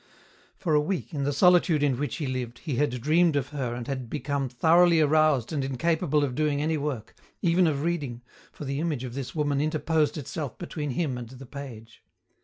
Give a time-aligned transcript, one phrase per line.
[0.57, 3.75] For a week, in the solitude in which he lived, he had dreamed of her
[3.75, 8.65] and had become thoroughly aroused and incapable of doing any work, even of reading, for
[8.65, 12.01] the image of this woman interposed itself between him and the page.